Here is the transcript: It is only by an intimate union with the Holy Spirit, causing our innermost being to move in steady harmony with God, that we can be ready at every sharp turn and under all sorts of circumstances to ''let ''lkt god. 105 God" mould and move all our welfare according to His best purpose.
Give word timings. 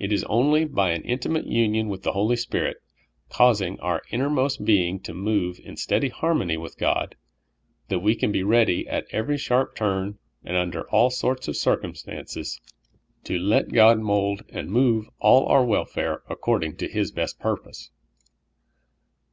It 0.00 0.12
is 0.12 0.24
only 0.24 0.64
by 0.64 0.90
an 0.90 1.02
intimate 1.04 1.46
union 1.46 1.88
with 1.88 2.02
the 2.02 2.10
Holy 2.10 2.34
Spirit, 2.34 2.78
causing 3.30 3.78
our 3.78 4.02
innermost 4.10 4.64
being 4.64 4.98
to 4.98 5.14
move 5.14 5.60
in 5.62 5.76
steady 5.76 6.08
harmony 6.08 6.56
with 6.56 6.76
God, 6.76 7.14
that 7.86 8.00
we 8.00 8.16
can 8.16 8.32
be 8.32 8.42
ready 8.42 8.84
at 8.88 9.06
every 9.12 9.38
sharp 9.38 9.76
turn 9.76 10.18
and 10.42 10.56
under 10.56 10.90
all 10.90 11.08
sorts 11.08 11.46
of 11.46 11.56
circumstances 11.56 12.60
to 13.22 13.38
''let 13.50 13.68
''lkt 13.68 13.72
god. 13.74 13.98
105 13.98 13.98
God" 14.00 14.00
mould 14.02 14.42
and 14.52 14.70
move 14.72 15.06
all 15.20 15.46
our 15.46 15.64
welfare 15.64 16.24
according 16.28 16.76
to 16.78 16.88
His 16.88 17.12
best 17.12 17.38
purpose. 17.38 17.92